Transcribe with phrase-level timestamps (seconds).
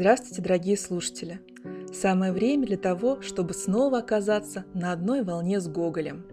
[0.00, 1.40] Здравствуйте, дорогие слушатели!
[1.92, 6.24] Самое время для того, чтобы снова оказаться на одной волне с Гоголем.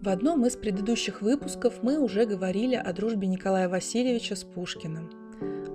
[0.00, 5.10] В одном из предыдущих выпусков мы уже говорили о дружбе Николая Васильевича с Пушкиным.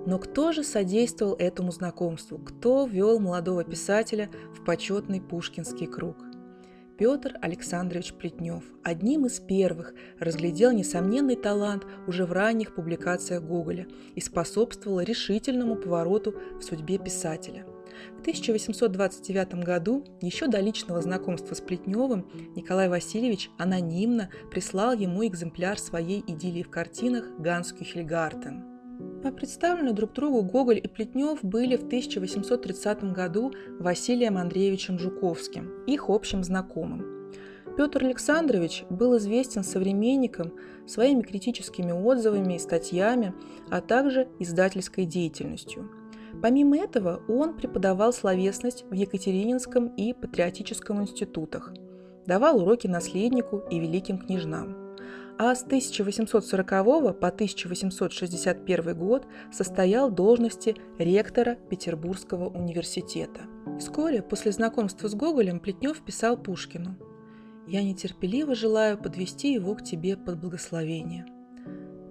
[0.06, 2.38] Но кто же содействовал этому знакомству?
[2.38, 6.16] Кто вел молодого писателя в почетный пушкинский круг?
[6.98, 14.22] Петр Александрович Плетнев одним из первых разглядел несомненный талант уже в ранних публикациях Гоголя и
[14.22, 17.66] способствовал решительному повороту в судьбе писателя.
[18.17, 25.77] В 1829 году, еще до личного знакомства с Плетневым, Николай Васильевич анонимно прислал ему экземпляр
[25.77, 28.75] своей идиллии в картинах «Ганс Кюхельгартен»,
[29.32, 36.44] представлены друг другу Гоголь и Плетнев были в 1830 году Василием Андреевичем Жуковским, их общим
[36.44, 37.32] знакомым.
[37.78, 40.54] Петр Александрович был известен современникам
[40.88, 43.34] своими критическими отзывами и статьями,
[43.70, 45.89] а также издательской деятельностью.
[46.42, 51.73] Помимо этого, он преподавал словесность в Екатерининском и Патриотическом институтах,
[52.26, 54.78] давал уроки наследнику и великим княжнам–
[55.38, 56.69] а с 1840
[57.19, 63.42] по 1861 год состоял должности ректора Петербургского университета.
[63.80, 66.95] Вскоре после знакомства с Гоголем Плетнев писал Пушкину
[67.67, 71.25] «Я нетерпеливо желаю подвести его к тебе под благословение».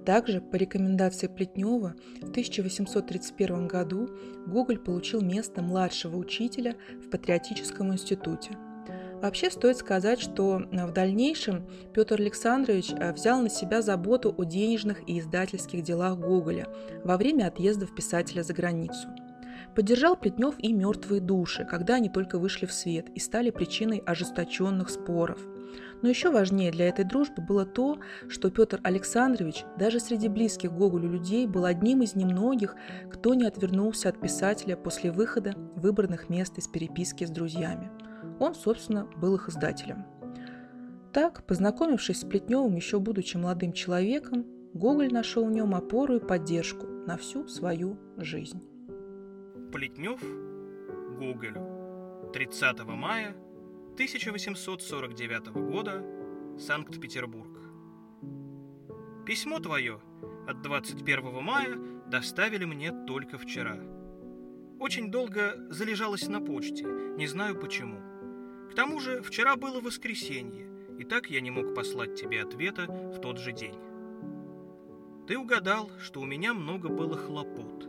[0.05, 4.11] Также, по рекомендации Плетнева, в 1831 году
[4.47, 8.59] Гоголь получил место младшего учителя в Патриотическом институте–
[9.25, 14.44] Вообще стоит сказать, что э, в дальнейшем Петр Александрович э, взял на себя заботу о
[14.44, 16.69] денежных и издательских делах Гоголя
[17.05, 19.08] во время отъездов писателя за границу.
[19.75, 24.91] Поддержал Плетнев и «Мертвые души», когда они только вышли в свет и стали причиной ожесточенных
[24.91, 25.38] споров.
[26.03, 31.11] Но еще важнее для этой дружбы было то, что Петр Александрович даже среди близких Гоголю
[31.11, 32.77] людей был одним из немногих,
[33.11, 37.91] кто не отвернулся от писателя после выхода выбранных мест из переписки с друзьями–
[38.41, 40.05] он, собственно, был их издателем.
[41.12, 46.87] Так, познакомившись с Плетневым еще будучи молодым человеком, Гоголь нашел в нем опору и поддержку
[47.06, 48.61] на всю свою жизнь.
[49.73, 50.21] Плетнев
[51.17, 53.37] Гоголю 30 мая
[53.93, 56.05] 1849 года
[56.59, 57.61] Санкт-Петербург.
[59.25, 60.00] Письмо твое
[60.49, 61.78] от 21 мая
[62.09, 63.78] доставили мне только вчера.
[64.81, 66.84] Очень долго залежалось на почте,
[67.17, 68.00] не знаю почему–
[68.75, 70.67] к тому же вчера было воскресенье,
[70.99, 73.79] и так я не мог послать тебе ответа в тот же день.
[75.29, 77.89] Ты угадал, что у меня много было хлопот.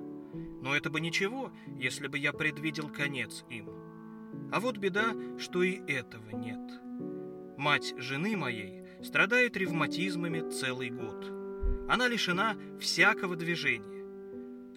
[0.62, 3.68] Но это бы ничего, если бы я предвидел конец им.
[4.52, 6.62] А вот беда, что и этого нет.
[7.58, 11.26] Мать жены моей страдает ревматизмами целый год.
[11.90, 14.06] Она лишена всякого движения.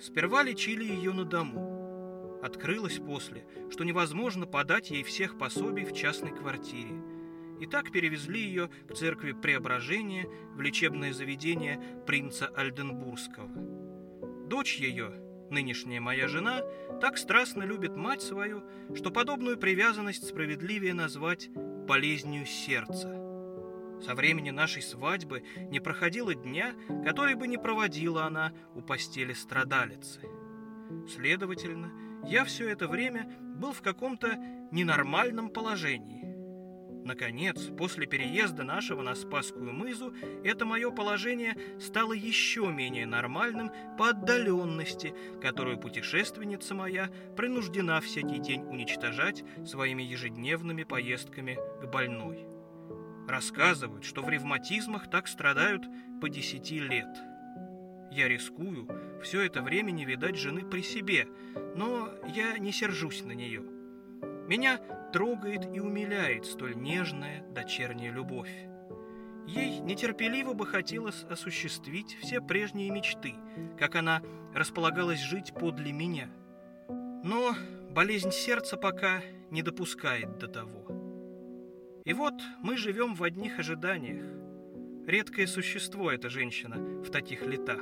[0.01, 1.75] Сперва лечили ее на дому–
[2.43, 6.95] Открылось после, что невозможно подать ей всех пособий в частной квартире.
[7.61, 13.49] И так перевезли ее к церкви Преображения в лечебное заведение принца Альденбургского.
[14.47, 15.13] Дочь ее,
[15.51, 16.63] нынешняя моя жена,
[17.01, 18.63] так страстно любит мать свою,
[18.95, 23.19] что подобную привязанность справедливее назвать болезнью сердца.
[24.01, 30.21] Со времени нашей свадьбы не проходило дня, который бы не проводила она у постели страдалицы.
[31.09, 31.93] Следовательно,
[32.25, 34.37] я все это время был в каком-то
[34.71, 36.19] ненормальном положении.
[37.05, 40.13] Наконец, после переезда нашего на Спасскую мызу,
[40.45, 48.63] это мое положение стало еще менее нормальным по отдаленности, которую путешественница моя принуждена всякий день
[48.63, 52.47] уничтожать своими ежедневными поездками к больной.
[53.27, 55.87] Рассказывают, что в ревматизмах так страдают
[56.21, 57.09] по десяти лет–
[58.11, 58.89] я рискую
[59.23, 61.29] все это время не видать жены при себе,
[61.75, 63.63] но я не сержусь на нее.
[64.47, 64.79] Меня
[65.13, 68.53] трогает и умиляет столь нежная дочерняя любовь.
[69.47, 73.35] Ей нетерпеливо бы хотелось осуществить все прежние мечты,
[73.79, 74.23] как она
[74.55, 76.29] располагалась жить подле меня.
[77.25, 77.55] Но
[77.91, 80.87] болезнь сердца пока не допускает до того.
[82.05, 84.25] И вот мы живем в одних ожиданиях.
[85.09, 87.81] Редкое существо эта женщина в таких летах.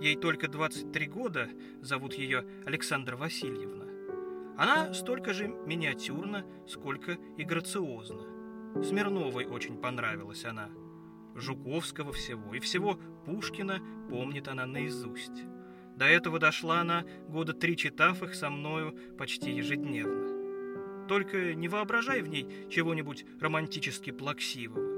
[0.00, 1.48] Ей только 23 года,
[1.80, 3.84] зовут ее Александра Васильевна.
[4.58, 8.82] Она столько же миниатюрна, сколько и грациозна.
[8.82, 10.68] Смирновой очень понравилась она.
[11.36, 13.80] Жуковского всего и всего Пушкина
[14.10, 15.44] помнит она наизусть.
[15.94, 21.06] До этого дошла она, года три читав их со мною почти ежедневно.
[21.06, 24.91] Только не воображай в ней чего-нибудь романтически плаксивого.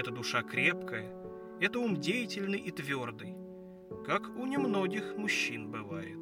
[0.00, 1.12] Это душа крепкая,
[1.60, 3.36] это ум деятельный и твердый
[4.04, 6.18] как у немногих мужчин бывает.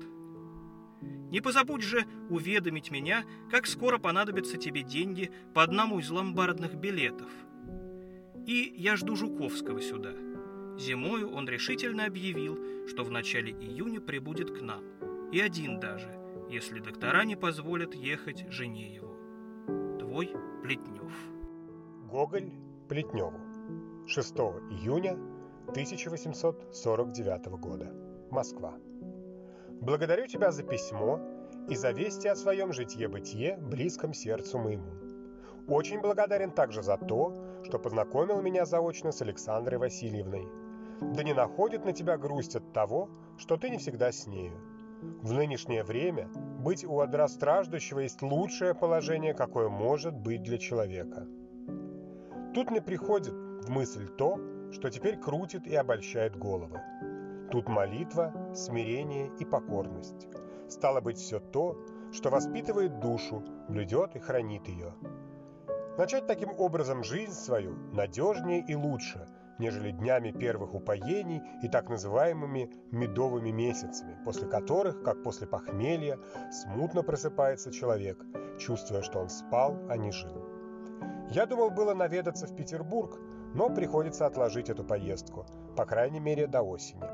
[1.31, 7.31] Не позабудь же уведомить меня, как скоро понадобятся тебе деньги по одному из ломбардных билетов.
[8.47, 10.13] И я жду Жуковского сюда.
[10.79, 14.83] Зимою он решительно объявил, что в начале июня прибудет к нам.
[15.33, 16.11] И один даже,
[16.51, 19.17] если доктора не позволят ехать жене его.
[19.99, 20.33] Твой
[20.63, 21.13] Плетнев.
[22.11, 22.53] Гоголь
[22.89, 23.48] Плетневу.
[24.09, 24.39] 6
[24.71, 25.19] июня
[25.69, 27.93] 1849 года.
[28.31, 28.73] Москва.
[29.83, 31.21] Благодарю тебя за письмо
[31.69, 34.93] и за вести о своем житье-бытие, близком сердцу моему.
[35.69, 37.35] Очень благодарен также за то,
[37.65, 40.49] что познакомил меня заочно с Александрой Васильевной.
[41.15, 44.55] Да не находит на тебя грусть от того, что ты не всегда с нею.
[45.21, 46.31] В нынешнее время
[46.65, 51.27] быть у одра страждущего есть лучшее положение, какое может быть для человека.
[52.55, 53.35] Тут мне приходит
[53.69, 54.41] в мысль то,
[54.73, 56.81] что теперь крутит и обольщает головы.
[57.51, 60.27] Тут молитва, смирение и покорность.
[60.69, 61.79] Стало быть, все то,
[62.11, 64.95] что воспитывает душу, блюдет и хранит ее.
[65.99, 69.29] Начать таким образом жизнь свою надежнее и лучше,
[69.59, 76.19] нежели днями первых упоений и так называемыми медовыми месяцами, после которых, как после похмелья,
[76.51, 78.25] смутно просыпается человек,
[78.59, 80.47] чувствуя, что он спал, а не жил.
[81.31, 83.19] Я думал было наведаться в Петербург,
[83.55, 85.47] но приходится отложить эту поездку,
[85.77, 87.05] по крайней мере до осени.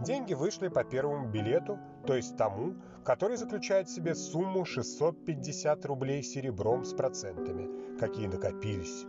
[0.00, 6.22] Деньги вышли по первому билету, то есть тому, который заключает в себе сумму 650 рублей
[6.22, 9.06] серебром с процентами, какие накопились.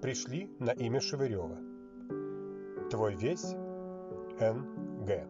[0.00, 1.58] Пришли на имя Шевырева.
[2.90, 3.54] Твой весь
[4.40, 5.28] Н.Г.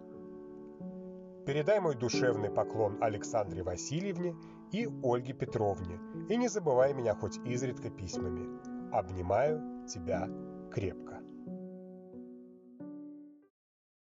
[1.47, 4.37] Передай мой душевный поклон Александре Васильевне
[4.71, 5.99] и Ольге Петровне,
[6.29, 8.47] и не забывай меня хоть изредка письмами.
[8.93, 10.29] Обнимаю тебя
[10.71, 11.30] крепко.